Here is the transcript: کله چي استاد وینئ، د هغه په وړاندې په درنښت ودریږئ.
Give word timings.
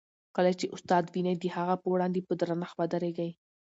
کله 0.35 0.51
چي 0.59 0.65
استاد 0.75 1.03
وینئ، 1.13 1.35
د 1.39 1.45
هغه 1.55 1.75
په 1.81 1.87
وړاندې 1.93 2.19
په 2.27 2.33
درنښت 2.39 2.75
ودریږئ. 2.77 3.31